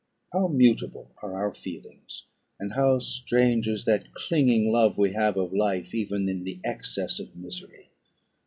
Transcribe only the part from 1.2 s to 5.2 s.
are our feelings, and how strange is that clinging love we